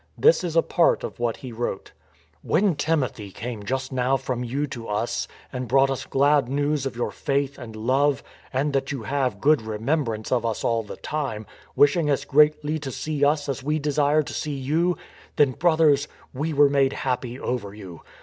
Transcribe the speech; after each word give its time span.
This 0.17 0.43
is 0.43 0.55
a 0.55 0.63
part 0.63 1.03
of 1.03 1.19
what 1.19 1.37
he 1.37 1.51
wrote:" 1.51 1.91
When 2.51 2.73
Timothy 2.73 3.29
came 3.31 3.61
just 3.61 3.91
now 3.91 4.17
from 4.17 4.43
you 4.43 4.65
to 4.65 4.87
us 4.87 5.27
and 5.53 5.67
brought 5.67 5.91
us 5.91 6.07
glad 6.07 6.49
news 6.49 6.87
of 6.87 6.95
your 6.95 7.11
faith 7.11 7.59
and 7.59 7.75
love, 7.75 8.23
and 8.51 8.73
that 8.73 8.91
you 8.91 9.03
have 9.03 9.39
good 9.39 9.61
remembrance 9.61 10.31
of 10.31 10.43
us 10.43 10.63
all 10.63 10.81
the 10.81 10.97
time, 10.97 11.45
wishing 11.75 12.09
as 12.09 12.25
greatly 12.25 12.79
to 12.79 12.89
see 12.89 13.23
us 13.23 13.47
as 13.47 13.61
we 13.61 13.77
desire 13.77 14.23
to 14.23 14.33
see 14.33 14.57
you, 14.57 14.97
then 15.35 15.51
brothers, 15.51 16.07
we 16.33 16.51
were 16.51 16.67
made 16.67 16.93
happy 16.93 17.39
over 17.39 17.71
you 17.75 18.01